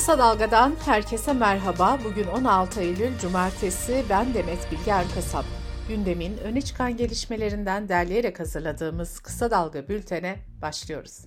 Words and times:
Kısa 0.00 0.18
Dalga'dan 0.18 0.76
herkese 0.84 1.32
merhaba. 1.32 1.98
Bugün 2.04 2.26
16 2.26 2.80
Eylül 2.80 3.18
Cumartesi. 3.18 4.04
Ben 4.10 4.34
Demet 4.34 4.72
Bilge 4.72 4.90
Erkasap. 4.90 5.44
Gündemin 5.88 6.38
öne 6.38 6.60
çıkan 6.60 6.96
gelişmelerinden 6.96 7.88
derleyerek 7.88 8.40
hazırladığımız 8.40 9.20
Kısa 9.20 9.50
Dalga 9.50 9.88
bültene 9.88 10.36
başlıyoruz. 10.62 11.24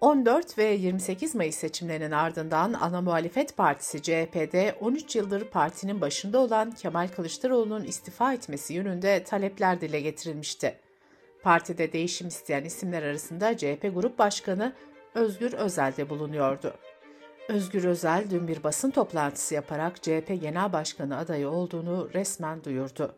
14 0.00 0.58
ve 0.58 0.64
28 0.64 1.34
Mayıs 1.34 1.56
seçimlerinin 1.56 2.10
ardından 2.10 2.72
ana 2.72 3.00
muhalefet 3.00 3.56
partisi 3.56 4.02
CHP'de 4.02 4.76
13 4.80 5.16
yıldır 5.16 5.44
partinin 5.44 6.00
başında 6.00 6.38
olan 6.38 6.70
Kemal 6.70 7.08
Kılıçdaroğlu'nun 7.08 7.84
istifa 7.84 8.34
etmesi 8.34 8.74
yönünde 8.74 9.24
talepler 9.24 9.80
dile 9.80 10.00
getirilmişti. 10.00 10.78
Partide 11.42 11.92
değişim 11.92 12.28
isteyen 12.28 12.64
isimler 12.64 13.02
arasında 13.02 13.56
CHP 13.56 13.90
Grup 13.94 14.18
Başkanı 14.18 14.72
Özgür 15.14 15.52
Özel 15.52 15.96
de 15.96 16.10
bulunuyordu. 16.10 16.74
Özgür 17.50 17.84
Özel 17.84 18.30
dün 18.30 18.48
bir 18.48 18.62
basın 18.62 18.90
toplantısı 18.90 19.54
yaparak 19.54 20.02
CHP 20.02 20.40
Genel 20.40 20.72
Başkanı 20.72 21.16
adayı 21.16 21.48
olduğunu 21.48 22.10
resmen 22.14 22.64
duyurdu. 22.64 23.14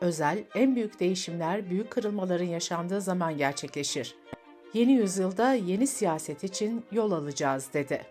Özel, 0.00 0.44
en 0.54 0.76
büyük 0.76 1.00
değişimler 1.00 1.70
büyük 1.70 1.90
kırılmaların 1.90 2.46
yaşandığı 2.46 3.00
zaman 3.00 3.36
gerçekleşir. 3.36 4.14
Yeni 4.74 4.92
yüzyılda 4.92 5.52
yeni 5.52 5.86
siyaset 5.86 6.44
için 6.44 6.84
yol 6.92 7.12
alacağız 7.12 7.68
dedi. 7.74 8.02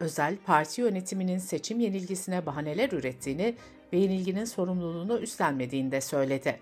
Özel, 0.00 0.36
parti 0.36 0.80
yönetiminin 0.80 1.38
seçim 1.38 1.80
yenilgisine 1.80 2.46
bahaneler 2.46 2.92
ürettiğini 2.92 3.54
ve 3.92 3.98
yenilginin 3.98 4.44
sorumluluğunu 4.44 5.18
üstlenmediğini 5.18 5.92
de 5.92 6.00
söyledi. 6.00 6.60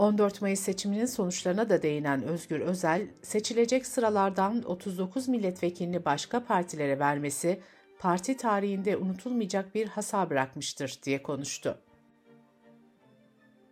14 0.00 0.42
Mayıs 0.42 0.60
seçiminin 0.60 1.06
sonuçlarına 1.06 1.68
da 1.68 1.82
değinen 1.82 2.22
Özgür 2.22 2.60
Özel, 2.60 3.06
seçilecek 3.22 3.86
sıralardan 3.86 4.62
39 4.62 5.28
milletvekilini 5.28 6.04
başka 6.04 6.44
partilere 6.44 6.98
vermesi, 6.98 7.60
parti 7.98 8.36
tarihinde 8.36 8.96
unutulmayacak 8.96 9.74
bir 9.74 9.88
hasar 9.88 10.30
bırakmıştır 10.30 10.98
diye 11.02 11.22
konuştu. 11.22 11.78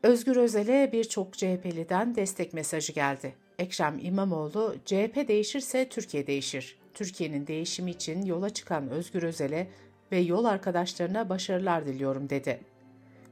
Özgür 0.02 0.36
Özel'e 0.36 0.92
birçok 0.92 1.32
CHP'liden 1.32 2.14
destek 2.14 2.52
mesajı 2.52 2.92
geldi. 2.92 3.34
Ekrem 3.58 3.98
İmamoğlu, 4.02 4.76
CHP 4.84 5.28
değişirse 5.28 5.88
Türkiye 5.88 6.26
değişir. 6.26 6.78
Türkiye'nin 6.94 7.46
değişimi 7.46 7.90
için 7.90 8.22
yola 8.22 8.50
çıkan 8.50 8.88
Özgür 8.88 9.22
Özel'e 9.22 9.68
ve 10.12 10.18
yol 10.18 10.44
arkadaşlarına 10.44 11.28
başarılar 11.28 11.86
diliyorum 11.86 12.30
dedi. 12.30 12.60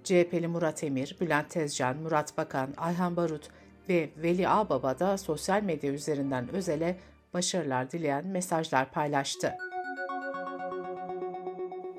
CHP'li 0.06 0.46
Murat 0.46 0.84
Emir, 0.84 1.16
Bülent 1.20 1.50
Tezcan, 1.50 1.96
Murat 1.96 2.36
Bakan, 2.36 2.74
Ayhan 2.76 3.16
Barut 3.16 3.48
ve 3.88 4.10
Veli 4.16 4.48
Ağbaba 4.48 4.98
da 4.98 5.18
sosyal 5.18 5.62
medya 5.62 5.92
üzerinden 5.92 6.48
Özel'e 6.52 6.96
başarılar 7.34 7.90
dileyen 7.90 8.26
mesajlar 8.26 8.90
paylaştı. 8.90 9.54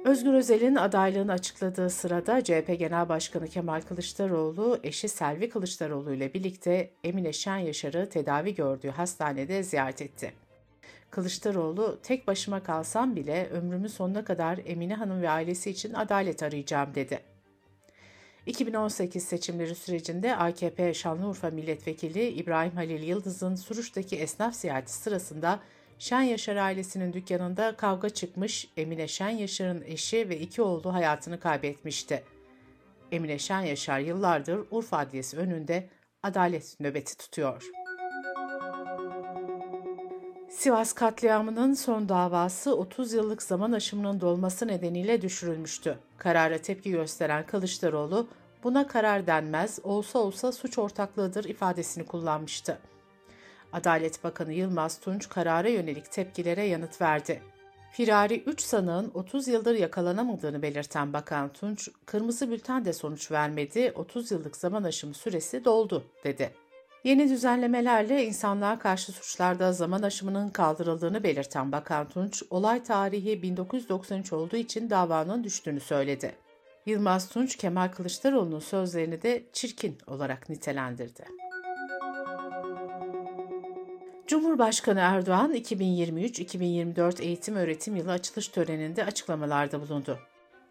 Özgür 0.05 0.33
Özel'in 0.33 0.75
adaylığını 0.75 1.31
açıkladığı 1.31 1.89
sırada 1.89 2.43
CHP 2.43 2.75
Genel 2.79 3.09
Başkanı 3.09 3.47
Kemal 3.47 3.81
Kılıçdaroğlu, 3.81 4.79
eşi 4.83 5.09
Selvi 5.09 5.49
Kılıçdaroğlu 5.49 6.13
ile 6.13 6.33
birlikte 6.33 6.91
Emine 7.03 7.33
Şen 7.33 7.57
Yaşar'ı 7.57 8.09
tedavi 8.09 8.55
gördüğü 8.55 8.89
hastanede 8.89 9.63
ziyaret 9.63 10.01
etti. 10.01 10.33
Kılıçdaroğlu, 11.09 11.99
tek 12.03 12.27
başıma 12.27 12.63
kalsam 12.63 13.15
bile 13.15 13.49
ömrümün 13.49 13.87
sonuna 13.87 14.23
kadar 14.23 14.59
Emine 14.65 14.95
Hanım 14.95 15.21
ve 15.21 15.29
ailesi 15.29 15.69
için 15.69 15.93
adalet 15.93 16.43
arayacağım 16.43 16.95
dedi. 16.95 17.36
2018 18.47 19.23
seçimleri 19.23 19.75
sürecinde 19.75 20.35
AKP 20.35 20.93
Şanlıurfa 20.93 21.49
Milletvekili 21.49 22.27
İbrahim 22.27 22.71
Halil 22.71 23.03
Yıldız'ın 23.03 23.55
Suruç'taki 23.55 24.15
esnaf 24.15 24.55
ziyareti 24.55 24.93
sırasında 24.93 25.59
Şen 25.99 26.21
Yaşar 26.21 26.55
ailesinin 26.55 27.13
dükkanında 27.13 27.75
kavga 27.75 28.09
çıkmış, 28.09 28.69
Emine 28.77 29.07
Şen 29.07 29.29
Yaşar'ın 29.29 29.81
eşi 29.81 30.29
ve 30.29 30.39
iki 30.39 30.61
oğlu 30.61 30.93
hayatını 30.93 31.39
kaybetmişti. 31.39 32.23
Emine 33.11 33.39
Şen 33.39 33.61
Yaşar 33.61 33.99
yıllardır 33.99 34.59
Urfa 34.71 34.97
Adliyesi 34.97 35.37
önünde 35.37 35.89
adalet 36.23 36.79
nöbeti 36.79 37.17
tutuyor. 37.17 37.63
Sivas 40.49 40.93
katliamının 40.93 41.73
son 41.73 42.09
davası 42.09 42.77
30 42.77 43.13
yıllık 43.13 43.43
zaman 43.43 43.71
aşımının 43.71 44.21
dolması 44.21 44.67
nedeniyle 44.67 45.21
düşürülmüştü. 45.21 45.97
Karara 46.17 46.57
tepki 46.57 46.91
gösteren 46.91 47.45
Kılıçdaroğlu, 47.45 48.27
buna 48.63 48.87
karar 48.87 49.27
denmez, 49.27 49.79
olsa 49.83 50.19
olsa 50.19 50.51
suç 50.51 50.77
ortaklığıdır 50.77 51.43
ifadesini 51.43 52.05
kullanmıştı. 52.05 52.77
Adalet 53.73 54.23
Bakanı 54.23 54.53
Yılmaz 54.53 54.99
Tunç 54.99 55.29
karara 55.29 55.67
yönelik 55.67 56.11
tepkilere 56.11 56.63
yanıt 56.63 57.01
verdi. 57.01 57.41
Firari 57.91 58.43
3 58.45 58.61
sanığın 58.61 59.11
30 59.13 59.47
yıldır 59.47 59.75
yakalanamadığını 59.75 60.61
belirten 60.61 61.13
Bakan 61.13 61.53
Tunç, 61.53 61.89
kırmızı 62.05 62.51
bülten 62.51 62.85
de 62.85 62.93
sonuç 62.93 63.31
vermedi, 63.31 63.93
30 63.95 64.31
yıllık 64.31 64.55
zaman 64.55 64.83
aşımı 64.83 65.13
süresi 65.13 65.65
doldu, 65.65 66.03
dedi. 66.23 66.53
Yeni 67.03 67.29
düzenlemelerle 67.29 68.25
insanlığa 68.25 68.79
karşı 68.79 69.11
suçlarda 69.11 69.73
zaman 69.73 70.01
aşımının 70.01 70.49
kaldırıldığını 70.49 71.23
belirten 71.23 71.71
Bakan 71.71 72.09
Tunç, 72.09 72.43
olay 72.49 72.83
tarihi 72.83 73.41
1993 73.41 74.33
olduğu 74.33 74.55
için 74.55 74.89
davanın 74.89 75.43
düştüğünü 75.43 75.79
söyledi. 75.79 76.46
Yılmaz 76.87 77.29
Tunç, 77.29 77.55
Kemal 77.55 77.87
Kılıçdaroğlu'nun 77.87 78.59
sözlerini 78.59 79.21
de 79.21 79.43
çirkin 79.53 79.97
olarak 80.07 80.49
nitelendirdi. 80.49 81.25
Cumhurbaşkanı 84.27 84.99
Erdoğan 84.99 85.55
2023-2024 85.55 87.21
eğitim 87.21 87.55
öğretim 87.55 87.95
yılı 87.95 88.11
açılış 88.11 88.47
töreninde 88.47 89.05
açıklamalarda 89.05 89.81
bulundu. 89.81 90.19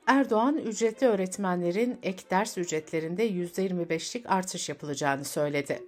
Erdoğan, 0.06 0.58
ücretli 0.58 1.06
öğretmenlerin 1.06 1.98
ek 2.02 2.22
ders 2.30 2.58
ücretlerinde 2.58 3.30
%25'lik 3.30 4.30
artış 4.30 4.68
yapılacağını 4.68 5.24
söyledi. 5.24 5.82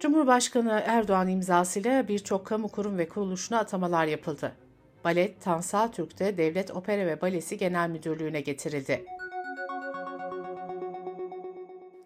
Cumhurbaşkanı 0.00 0.82
Erdoğan 0.86 1.28
imzasıyla 1.28 2.08
birçok 2.08 2.46
kamu 2.46 2.68
kurum 2.68 2.98
ve 2.98 3.08
kuruluşuna 3.08 3.58
atamalar 3.58 4.06
yapıldı. 4.06 4.61
Balet 5.04 5.40
Tansal 5.40 5.88
Türk'te 5.88 6.38
Devlet 6.38 6.70
Opera 6.70 7.06
ve 7.06 7.20
Balesi 7.20 7.58
Genel 7.58 7.90
Müdürlüğü'ne 7.90 8.40
getirildi. 8.40 9.04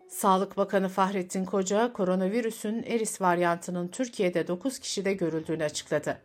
Sağlık 0.09 0.57
Bakanı 0.57 0.89
Fahrettin 0.89 1.45
Koca, 1.45 1.93
koronavirüsün 1.93 2.83
Eris 2.83 3.21
varyantının 3.21 3.89
Türkiye'de 3.89 4.47
9 4.49 4.79
kişide 4.79 5.13
görüldüğünü 5.13 5.65
açıkladı. 5.65 6.19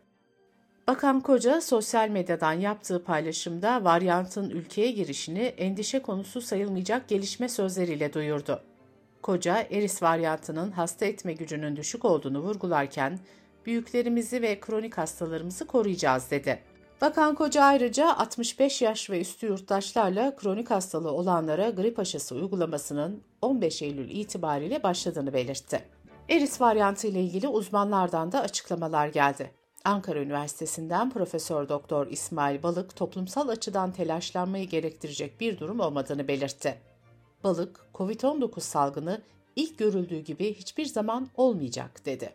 Bakan 0.88 1.20
Koca, 1.20 1.62
sosyal 1.62 2.10
medyadan 2.10 2.54
yaptığı 2.54 3.04
paylaşımda 3.04 3.84
varyantın 3.84 4.50
ülkeye 4.50 4.92
girişini 4.92 5.42
endişe 5.42 6.02
konusu 6.02 6.42
sayılmayacak 6.42 7.08
gelişme 7.08 7.50
sözleriyle 7.50 8.14
duyurdu. 8.14 8.64
Koca, 9.22 9.68
Eris 9.72 10.04
varyantının 10.04 10.72
hasta 10.72 11.06
etme 11.06 11.34
gücünün 11.34 11.76
düşük 11.76 12.06
olduğunu 12.06 12.40
vurgularken, 12.40 13.20
büyüklerimizi 13.66 14.42
ve 14.42 14.60
kronik 14.60 14.98
hastalarımızı 14.98 15.68
koruyacağız 15.68 16.32
dedi. 16.32 16.60
Bakan 17.02 17.36
Koca 17.36 17.64
ayrıca 17.64 18.16
65 18.18 18.82
yaş 18.82 19.10
ve 19.10 19.22
üstü 19.22 19.48
yurttaşlarla 19.48 20.36
kronik 20.36 20.72
hastalığı 20.72 21.12
olanlara 21.12 21.70
grip 21.70 22.00
aşısı 22.00 22.36
uygulamasının 22.36 23.24
15 23.42 23.82
Eylül 23.82 24.10
itibariyle 24.10 24.84
başladığını 24.84 25.34
belirtti. 25.34 25.84
Eris 26.30 26.62
varyantı 26.62 27.08
ile 27.08 27.22
ilgili 27.22 27.48
uzmanlardan 27.48 28.32
da 28.32 28.42
açıklamalar 28.42 29.08
geldi. 29.08 29.52
Ankara 29.86 30.20
Üniversitesi'nden 30.20 31.10
Profesör 31.10 31.70
Doktor 31.70 32.08
İsmail 32.08 32.64
Balık 32.64 32.96
toplumsal 32.96 33.48
açıdan 33.48 33.92
telaşlanmayı 33.92 34.70
gerektirecek 34.70 35.40
bir 35.40 35.60
durum 35.60 35.80
olmadığını 35.80 36.28
belirtti. 36.28 36.78
Balık, 37.44 37.86
COVID-19 37.94 38.60
salgını 38.60 39.22
ilk 39.56 39.78
görüldüğü 39.78 40.20
gibi 40.20 40.54
hiçbir 40.54 40.86
zaman 40.86 41.30
olmayacak 41.36 42.06
dedi. 42.06 42.34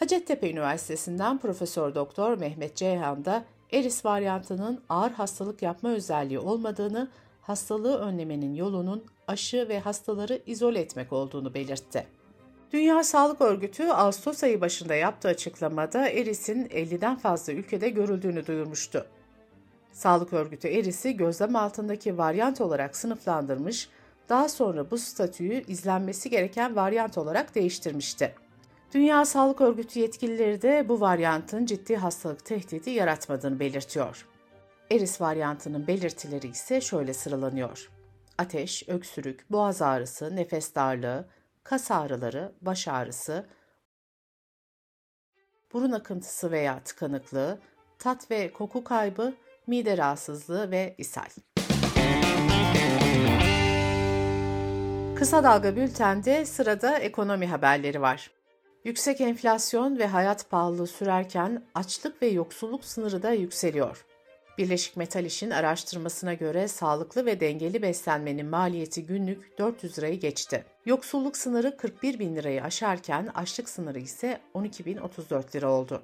Hacettepe 0.00 0.50
Üniversitesi'nden 0.50 1.38
Profesör 1.38 1.94
Doktor 1.94 2.38
Mehmet 2.38 2.76
Ceyhan 2.76 3.24
da 3.24 3.44
Eris 3.72 4.04
varyantının 4.04 4.80
ağır 4.88 5.10
hastalık 5.10 5.62
yapma 5.62 5.90
özelliği 5.90 6.38
olmadığını, 6.38 7.08
hastalığı 7.42 7.98
önlemenin 7.98 8.54
yolunun 8.54 9.04
aşı 9.28 9.68
ve 9.68 9.80
hastaları 9.80 10.42
izole 10.46 10.80
etmek 10.80 11.12
olduğunu 11.12 11.54
belirtti. 11.54 12.06
Dünya 12.72 13.04
Sağlık 13.04 13.40
Örgütü 13.40 13.84
Ağustos 13.84 14.42
ayı 14.42 14.60
başında 14.60 14.94
yaptığı 14.94 15.28
açıklamada 15.28 16.08
Eris'in 16.08 16.64
50'den 16.64 17.16
fazla 17.16 17.52
ülkede 17.52 17.88
görüldüğünü 17.88 18.46
duyurmuştu. 18.46 19.06
Sağlık 19.92 20.32
Örgütü 20.32 20.68
Eris'i 20.68 21.16
gözlem 21.16 21.56
altındaki 21.56 22.18
varyant 22.18 22.60
olarak 22.60 22.96
sınıflandırmış, 22.96 23.88
daha 24.28 24.48
sonra 24.48 24.90
bu 24.90 24.98
statüyü 24.98 25.64
izlenmesi 25.66 26.30
gereken 26.30 26.76
varyant 26.76 27.18
olarak 27.18 27.54
değiştirmişti. 27.54 28.34
Dünya 28.94 29.24
Sağlık 29.24 29.60
Örgütü 29.60 30.00
yetkilileri 30.00 30.62
de 30.62 30.88
bu 30.88 31.00
varyantın 31.00 31.66
ciddi 31.66 31.96
hastalık 31.96 32.44
tehdidi 32.44 32.90
yaratmadığını 32.90 33.60
belirtiyor. 33.60 34.26
Eris 34.90 35.20
varyantının 35.20 35.86
belirtileri 35.86 36.48
ise 36.48 36.80
şöyle 36.80 37.14
sıralanıyor. 37.14 37.90
Ateş, 38.38 38.88
öksürük, 38.88 39.50
boğaz 39.50 39.82
ağrısı, 39.82 40.36
nefes 40.36 40.74
darlığı, 40.74 41.28
kas 41.64 41.90
ağrıları, 41.90 42.52
baş 42.60 42.88
ağrısı, 42.88 43.46
burun 45.72 45.92
akıntısı 45.92 46.50
veya 46.50 46.80
tıkanıklığı, 46.80 47.58
tat 47.98 48.30
ve 48.30 48.52
koku 48.52 48.84
kaybı, 48.84 49.34
mide 49.66 49.98
rahatsızlığı 49.98 50.70
ve 50.70 50.94
ishal. 50.98 51.30
Kısa 55.16 55.44
Dalga 55.44 55.76
Bülten'de 55.76 56.44
sırada 56.44 56.98
ekonomi 56.98 57.46
haberleri 57.46 58.00
var. 58.00 58.39
Yüksek 58.84 59.20
enflasyon 59.20 59.98
ve 59.98 60.06
hayat 60.06 60.50
pahalılığı 60.50 60.86
sürerken 60.86 61.62
açlık 61.74 62.22
ve 62.22 62.26
yoksulluk 62.26 62.84
sınırı 62.84 63.22
da 63.22 63.32
yükseliyor. 63.32 64.06
Birleşik 64.58 64.96
Metal 64.96 65.24
İş'in 65.24 65.50
araştırmasına 65.50 66.34
göre 66.34 66.68
sağlıklı 66.68 67.26
ve 67.26 67.40
dengeli 67.40 67.82
beslenmenin 67.82 68.46
maliyeti 68.46 69.06
günlük 69.06 69.58
400 69.58 69.98
lirayı 69.98 70.20
geçti. 70.20 70.64
Yoksulluk 70.86 71.36
sınırı 71.36 71.76
41 71.76 72.18
bin 72.18 72.36
lirayı 72.36 72.62
aşarken 72.62 73.30
açlık 73.34 73.68
sınırı 73.68 73.98
ise 73.98 74.40
12 74.54 74.86
bin 74.86 74.96
34 74.96 75.56
lira 75.56 75.70
oldu. 75.70 76.02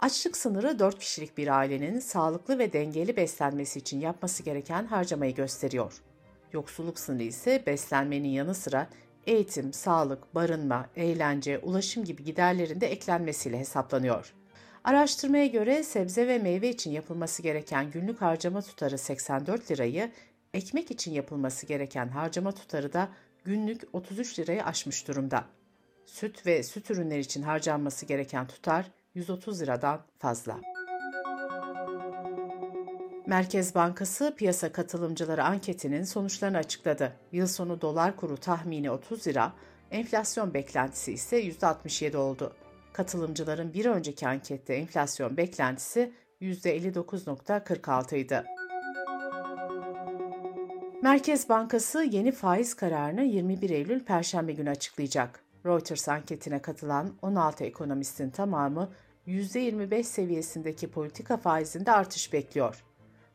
Açlık 0.00 0.36
sınırı 0.36 0.78
4 0.78 0.98
kişilik 0.98 1.38
bir 1.38 1.58
ailenin 1.58 2.00
sağlıklı 2.00 2.58
ve 2.58 2.72
dengeli 2.72 3.16
beslenmesi 3.16 3.78
için 3.78 4.00
yapması 4.00 4.42
gereken 4.42 4.86
harcamayı 4.86 5.34
gösteriyor. 5.34 5.92
Yoksulluk 6.52 6.98
sınırı 6.98 7.22
ise 7.22 7.62
beslenmenin 7.66 8.28
yanı 8.28 8.54
sıra 8.54 8.88
eğitim, 9.26 9.72
sağlık, 9.72 10.34
barınma, 10.34 10.86
eğlence, 10.96 11.58
ulaşım 11.58 12.04
gibi 12.04 12.24
giderlerin 12.24 12.80
de 12.80 12.86
eklenmesiyle 12.86 13.58
hesaplanıyor. 13.58 14.32
Araştırmaya 14.84 15.46
göre 15.46 15.82
sebze 15.82 16.28
ve 16.28 16.38
meyve 16.38 16.68
için 16.68 16.90
yapılması 16.90 17.42
gereken 17.42 17.90
günlük 17.90 18.20
harcama 18.20 18.62
tutarı 18.62 18.98
84 18.98 19.70
lirayı, 19.70 20.10
ekmek 20.54 20.90
için 20.90 21.12
yapılması 21.12 21.66
gereken 21.66 22.08
harcama 22.08 22.52
tutarı 22.52 22.92
da 22.92 23.08
günlük 23.44 23.82
33 23.92 24.38
lirayı 24.38 24.64
aşmış 24.64 25.08
durumda. 25.08 25.44
Süt 26.06 26.46
ve 26.46 26.62
süt 26.62 26.90
ürünleri 26.90 27.20
için 27.20 27.42
harcanması 27.42 28.06
gereken 28.06 28.46
tutar 28.46 28.86
130 29.14 29.62
liradan 29.62 30.00
fazla. 30.18 30.71
Merkez 33.32 33.74
Bankası 33.74 34.34
piyasa 34.36 34.72
katılımcıları 34.72 35.44
anketinin 35.44 36.04
sonuçlarını 36.04 36.56
açıkladı. 36.56 37.12
Yıl 37.32 37.46
sonu 37.46 37.80
dolar 37.80 38.16
kuru 38.16 38.36
tahmini 38.36 38.90
30 38.90 39.26
lira, 39.26 39.52
enflasyon 39.90 40.54
beklentisi 40.54 41.12
ise 41.12 41.42
%67 41.42 42.16
oldu. 42.16 42.52
Katılımcıların 42.92 43.74
bir 43.74 43.86
önceki 43.86 44.28
ankette 44.28 44.74
enflasyon 44.74 45.36
beklentisi 45.36 46.12
%59.46 46.40 48.16
idi. 48.16 48.44
Merkez 51.02 51.48
Bankası 51.48 52.02
yeni 52.02 52.32
faiz 52.32 52.74
kararını 52.74 53.22
21 53.22 53.70
Eylül 53.70 54.04
Perşembe 54.04 54.52
günü 54.52 54.70
açıklayacak. 54.70 55.40
Reuters 55.66 56.08
anketine 56.08 56.62
katılan 56.62 57.10
16 57.22 57.64
ekonomistin 57.64 58.30
tamamı 58.30 58.92
%25 59.26 60.02
seviyesindeki 60.02 60.90
politika 60.90 61.36
faizinde 61.36 61.92
artış 61.92 62.32
bekliyor. 62.32 62.82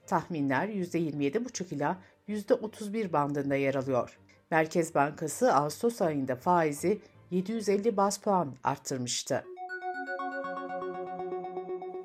Tahminler 0.07 0.68
%27,5 0.68 1.75
ila 1.75 1.98
%31 2.27 3.13
bandında 3.13 3.56
yer 3.56 3.75
alıyor. 3.75 4.19
Merkez 4.51 4.95
Bankası 4.95 5.54
Ağustos 5.54 6.01
ayında 6.01 6.36
faizi 6.36 7.01
750 7.31 7.98
bas 7.98 8.18
puan 8.18 8.56
arttırmıştı. 8.63 9.44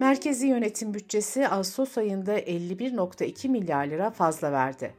Merkezi 0.00 0.46
yönetim 0.46 0.94
bütçesi 0.94 1.49
Ağustos 1.49 1.99
ayında 1.99 2.40
51.2 2.40 3.49
milyar 3.49 3.87
lira 3.87 4.10
fazla 4.10 4.52
verdi. 4.52 4.94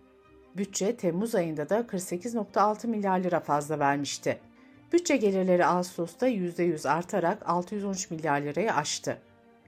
Bütçe 0.58 0.98
Temmuz 0.98 1.36
ayında 1.36 1.70
da 1.70 1.80
48.6 1.80 2.88
milyar 2.88 3.20
lira 3.20 3.40
fazla 3.40 3.80
vermişti. 3.80 4.40
Bütçe 4.94 5.18
gelirleri 5.18 5.66
Ağustos'ta 5.66 6.28
%100 6.28 6.90
artarak 6.90 7.50
613 7.50 8.12
milyar 8.12 8.42
lirayı 8.42 8.74
aştı. 8.74 9.18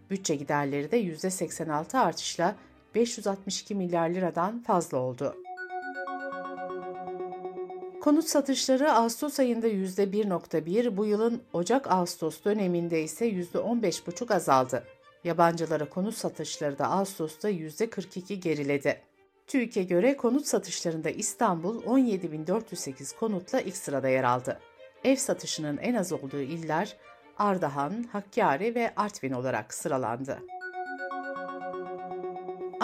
Bütçe 0.10 0.36
giderleri 0.36 0.92
de 0.92 1.02
%86 1.04 1.98
artışla 1.98 2.56
562 2.96 3.76
milyar 3.76 4.10
liradan 4.10 4.64
fazla 4.64 4.98
oldu. 4.98 5.36
Konut 8.02 8.26
satışları 8.26 8.94
Ağustos 8.94 9.40
ayında 9.40 9.68
%1.1, 9.68 10.98
bu 10.98 11.06
yılın 11.06 11.42
Ocak-Ağustos 11.54 12.44
döneminde 12.46 13.04
ise 13.04 13.30
%15,5 13.30 14.36
azaldı. 14.36 14.84
Yabancılara 15.24 15.90
konut 15.90 16.16
satışları 16.16 16.80
da 16.80 16.92
Ağustos'ta 16.92 17.50
%42 17.50 18.34
geriledi. 18.34 19.02
TÜİK'e 19.48 19.84
göre 19.84 20.18
konut 20.18 20.48
satışlarında 20.48 21.10
İstanbul 21.10 21.84
17.408 21.84 23.20
konutla 23.20 23.62
ilk 23.62 23.78
sırada 23.78 24.10
yer 24.10 24.24
aldı. 24.24 24.60
Ev 25.04 25.16
satışının 25.16 25.78
en 25.78 25.94
az 25.94 26.12
olduğu 26.12 26.42
iller 26.42 26.98
Ardahan, 27.38 28.04
Hakkari 28.12 28.76
ve 28.76 28.94
Artvin 28.96 29.32
olarak 29.32 29.74
sıralandı. 29.74 30.40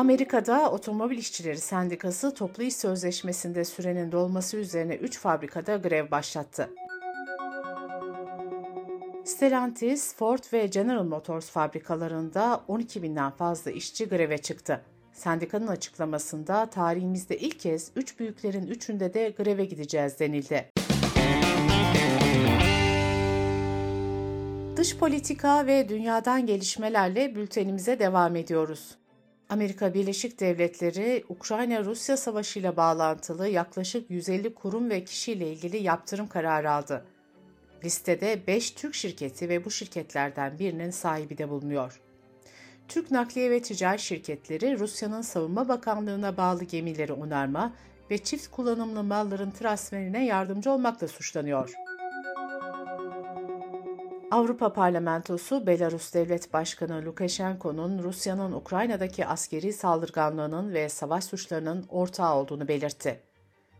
Amerika'da 0.01 0.71
Otomobil 0.71 1.17
İşçileri 1.17 1.57
Sendikası 1.57 2.33
toplu 2.33 2.63
iş 2.63 2.75
sözleşmesinde 2.75 3.65
sürenin 3.65 4.11
dolması 4.11 4.57
üzerine 4.57 4.95
3 4.95 5.19
fabrikada 5.19 5.75
grev 5.77 6.11
başlattı. 6.11 6.69
Stellantis, 9.25 10.15
Ford 10.15 10.43
ve 10.53 10.65
General 10.65 11.03
Motors 11.03 11.49
fabrikalarında 11.49 12.63
12 12.67 13.03
binden 13.03 13.31
fazla 13.31 13.71
işçi 13.71 14.09
greve 14.09 14.37
çıktı. 14.37 14.81
Sendikanın 15.13 15.67
açıklamasında 15.67 16.65
tarihimizde 16.65 17.37
ilk 17.37 17.59
kez 17.59 17.91
3 17.95 18.19
büyüklerin 18.19 18.67
üçünde 18.67 19.13
de 19.13 19.29
greve 19.37 19.65
gideceğiz 19.65 20.19
denildi. 20.19 20.69
Dış 24.77 24.97
politika 24.97 25.65
ve 25.67 25.89
dünyadan 25.89 26.45
gelişmelerle 26.45 27.35
bültenimize 27.35 27.99
devam 27.99 28.35
ediyoruz. 28.35 29.00
Amerika 29.51 29.93
Birleşik 29.93 30.39
Devletleri, 30.39 31.23
Ukrayna-Rusya 31.29 32.17
Savaşı 32.17 32.59
ile 32.59 32.77
bağlantılı 32.77 33.47
yaklaşık 33.47 34.11
150 34.11 34.53
kurum 34.53 34.89
ve 34.89 35.03
kişiyle 35.03 35.51
ilgili 35.51 35.77
yaptırım 35.77 36.27
kararı 36.27 36.71
aldı. 36.71 37.05
Listede 37.83 38.41
5 38.47 38.71
Türk 38.71 38.95
şirketi 38.95 39.49
ve 39.49 39.65
bu 39.65 39.71
şirketlerden 39.71 40.59
birinin 40.59 40.91
sahibi 40.91 41.37
de 41.37 41.49
bulunuyor. 41.49 42.01
Türk 42.87 43.11
nakliye 43.11 43.51
ve 43.51 43.61
ticaret 43.61 43.99
şirketleri 43.99 44.79
Rusya'nın 44.79 45.21
Savunma 45.21 45.67
Bakanlığı'na 45.67 46.37
bağlı 46.37 46.63
gemileri 46.63 47.13
onarma 47.13 47.73
ve 48.11 48.17
çift 48.17 48.47
kullanımlı 48.47 49.03
malların 49.03 49.51
transferine 49.51 50.25
yardımcı 50.25 50.71
olmakla 50.71 51.07
suçlanıyor. 51.07 51.73
Avrupa 54.31 54.73
Parlamentosu 54.73 55.67
Belarus 55.67 56.13
Devlet 56.13 56.53
Başkanı 56.53 57.05
Lukashenko'nun 57.05 58.03
Rusya'nın 58.03 58.51
Ukrayna'daki 58.51 59.25
askeri 59.25 59.73
saldırganlığının 59.73 60.73
ve 60.73 60.89
savaş 60.89 61.23
suçlarının 61.23 61.85
ortağı 61.89 62.35
olduğunu 62.35 62.67
belirtti. 62.67 63.19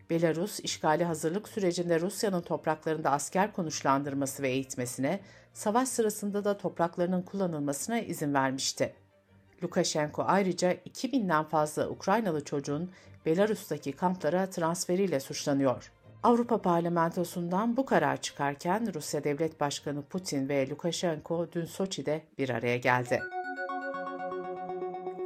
Belarus, 0.09 0.59
işgali 0.59 1.03
hazırlık 1.03 1.47
sürecinde 1.47 1.99
Rusya'nın 1.99 2.41
topraklarında 2.41 3.11
asker 3.11 3.53
konuşlandırması 3.53 4.43
ve 4.43 4.49
eğitmesine, 4.49 5.19
savaş 5.53 5.89
sırasında 5.89 6.43
da 6.43 6.57
topraklarının 6.57 7.21
kullanılmasına 7.21 7.99
izin 7.99 8.33
vermişti. 8.33 8.93
Lukashenko 9.63 10.23
ayrıca 10.27 10.73
2000'den 10.73 11.43
fazla 11.43 11.89
Ukraynalı 11.89 12.43
çocuğun 12.43 12.91
Belarus'taki 13.25 13.91
kamplara 13.91 14.49
transferiyle 14.49 15.19
suçlanıyor. 15.19 15.91
Avrupa 16.23 16.61
Parlamentosu'ndan 16.61 17.77
bu 17.77 17.85
karar 17.85 18.21
çıkarken 18.21 18.93
Rusya 18.93 19.23
Devlet 19.23 19.59
Başkanı 19.59 20.01
Putin 20.01 20.49
ve 20.49 20.69
Lukashenko 20.69 21.47
dün 21.51 21.65
Soçi'de 21.65 22.21
bir 22.37 22.49
araya 22.49 22.77
geldi. 22.77 23.21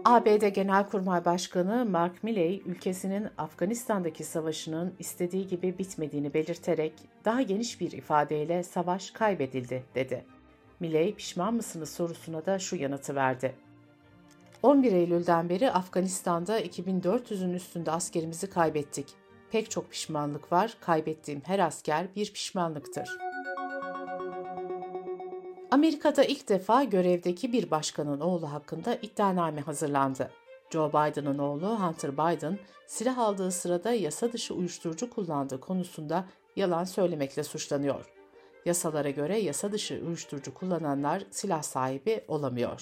ABD 0.06 0.48
Genelkurmay 0.48 1.26
Başkanı 1.26 1.86
Mark 1.86 2.24
Milley, 2.24 2.64
ülkesinin 2.66 3.28
Afganistan'daki 3.38 4.24
savaşının 4.24 4.94
istediği 5.00 5.48
gibi 5.48 5.78
bitmediğini 5.78 6.34
belirterek 6.34 6.94
daha 7.26 7.42
geniş 7.42 7.82
bir 7.82 7.92
ifadeyle 7.92 8.64
savaş 8.64 9.12
kaybedildi 9.12 9.84
dedi. 9.96 10.26
Milley, 10.80 11.16
pişman 11.16 11.54
mısınız 11.54 11.90
sorusuna 11.90 12.46
da 12.46 12.60
şu 12.60 12.76
yanıtı 12.76 13.16
verdi. 13.16 13.56
11 14.64 14.92
Eylül'den 14.92 15.50
beri 15.50 15.72
Afganistan'da 15.72 16.62
2400'ün 16.62 17.54
üstünde 17.54 17.92
askerimizi 17.92 18.50
kaybettik. 18.50 19.25
Pek 19.56 19.72
çok 19.72 19.92
pişmanlık 19.92 20.52
var, 20.52 20.78
kaybettiğim 20.82 21.42
her 21.46 21.60
asker 21.60 22.08
bir 22.16 22.34
pişmanlıktır. 22.34 23.10
Amerika'da 25.72 26.24
ilk 26.24 26.50
defa 26.50 26.84
görevdeki 26.84 27.54
bir 27.54 27.72
başkanın 27.72 28.20
oğlu 28.20 28.52
hakkında 28.52 28.96
iddianame 28.96 29.62
hazırlandı. 29.62 30.32
Joe 30.70 30.90
Biden'ın 30.90 31.38
oğlu 31.38 31.80
Hunter 31.80 32.14
Biden, 32.14 32.60
silah 32.88 33.18
aldığı 33.18 33.52
sırada 33.52 33.92
yasa 33.92 34.34
dışı 34.34 34.54
uyuşturucu 34.54 35.10
kullandığı 35.10 35.60
konusunda 35.60 36.26
yalan 36.56 36.84
söylemekle 36.84 37.44
suçlanıyor. 37.44 38.06
Yasalara 38.66 39.10
göre 39.10 39.38
yasa 39.40 39.72
dışı 39.72 40.02
uyuşturucu 40.08 40.54
kullananlar 40.54 41.24
silah 41.32 41.62
sahibi 41.62 42.24
olamıyor. 42.28 42.82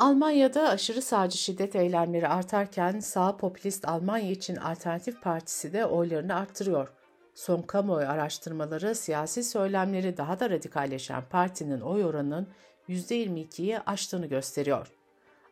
Almanya'da 0.00 0.68
aşırı 0.68 1.02
sağcı 1.02 1.38
şiddet 1.38 1.76
eylemleri 1.76 2.28
artarken 2.28 3.00
sağ 3.00 3.36
popülist 3.36 3.88
Almanya 3.88 4.30
için 4.30 4.56
Alternatif 4.56 5.22
Partisi 5.22 5.72
de 5.72 5.86
oylarını 5.86 6.34
arttırıyor. 6.34 6.92
Son 7.34 7.62
kamuoyu 7.62 8.08
araştırmaları 8.08 8.94
siyasi 8.94 9.44
söylemleri 9.44 10.16
daha 10.16 10.40
da 10.40 10.50
radikalleşen 10.50 11.22
partinin 11.30 11.80
oy 11.80 12.04
oranının 12.04 12.48
%22'yi 12.88 13.80
aştığını 13.80 14.26
gösteriyor. 14.26 14.92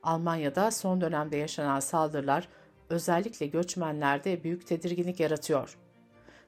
Almanya'da 0.02 0.70
son 0.70 1.00
dönemde 1.00 1.36
yaşanan 1.36 1.80
saldırılar 1.80 2.48
özellikle 2.90 3.46
göçmenlerde 3.46 4.44
büyük 4.44 4.66
tedirginlik 4.66 5.20
yaratıyor. 5.20 5.78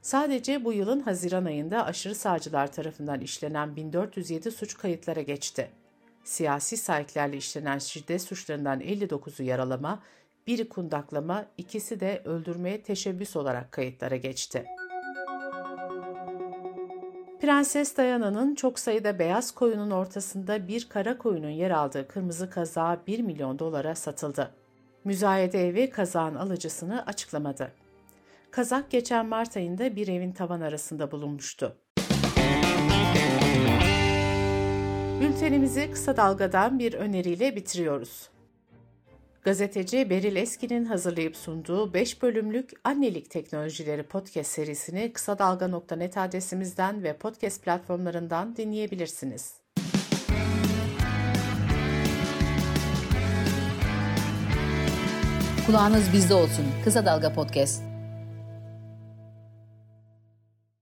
Sadece 0.02 0.64
bu 0.64 0.72
yılın 0.72 1.00
Haziran 1.00 1.44
ayında 1.44 1.84
aşırı 1.84 2.14
sağcılar 2.14 2.72
tarafından 2.72 3.20
işlenen 3.20 3.76
1407 3.76 4.50
suç 4.50 4.76
kayıtlara 4.76 5.20
geçti. 5.20 5.70
Siyasi 6.26 6.76
sahiplerle 6.76 7.36
işlenen 7.36 7.78
şiddet 7.78 8.22
suçlarından 8.22 8.80
59'u 8.80 9.44
yaralama, 9.44 10.02
biri 10.46 10.68
kundaklama, 10.68 11.46
ikisi 11.58 12.00
de 12.00 12.22
öldürmeye 12.24 12.82
teşebbüs 12.82 13.36
olarak 13.36 13.72
kayıtlara 13.72 14.16
geçti. 14.16 14.64
Prenses 17.40 17.96
Diana'nın 17.96 18.54
çok 18.54 18.78
sayıda 18.78 19.18
beyaz 19.18 19.50
koyunun 19.50 19.90
ortasında 19.90 20.68
bir 20.68 20.88
kara 20.88 21.18
koyunun 21.18 21.50
yer 21.50 21.70
aldığı 21.70 22.08
kırmızı 22.08 22.50
kazağı 22.50 23.06
1 23.06 23.20
milyon 23.20 23.58
dolara 23.58 23.94
satıldı. 23.94 24.54
Müzayede 25.04 25.68
evi 25.68 25.90
kazağın 25.90 26.34
alıcısını 26.34 27.06
açıklamadı. 27.06 27.72
Kazak 28.50 28.90
geçen 28.90 29.26
Mart 29.26 29.56
ayında 29.56 29.96
bir 29.96 30.08
evin 30.08 30.32
tavan 30.32 30.60
arasında 30.60 31.10
bulunmuştu. 31.10 31.76
Bültenimizi 35.20 35.90
kısa 35.90 36.16
dalgadan 36.16 36.78
bir 36.78 36.94
öneriyle 36.94 37.56
bitiriyoruz. 37.56 38.28
Gazeteci 39.42 40.10
Beril 40.10 40.36
Eski'nin 40.36 40.84
hazırlayıp 40.84 41.36
sunduğu 41.36 41.94
5 41.94 42.22
bölümlük 42.22 42.70
Annelik 42.84 43.30
Teknolojileri 43.30 44.02
podcast 44.02 44.50
serisini 44.50 45.12
kısa 45.12 45.38
dalga.net 45.38 46.18
adresimizden 46.18 47.02
ve 47.02 47.12
podcast 47.12 47.64
platformlarından 47.64 48.56
dinleyebilirsiniz. 48.56 49.54
Kulağınız 55.66 56.12
bizde 56.12 56.34
olsun. 56.34 56.64
Kısa 56.84 57.06
Dalga 57.06 57.32
Podcast. 57.32 57.95